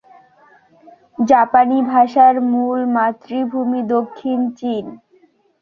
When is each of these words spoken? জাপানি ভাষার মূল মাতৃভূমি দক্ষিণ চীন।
জাপানি 1.23 1.77
ভাষার 1.91 2.35
মূল 2.51 2.79
মাতৃভূমি 2.95 3.81
দক্ষিণ 3.93 4.39
চীন। 4.59 4.85